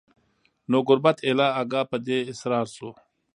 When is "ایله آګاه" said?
1.27-1.85